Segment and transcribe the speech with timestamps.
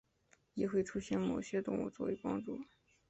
[0.55, 2.59] 亦会出现某些动物作出帮助。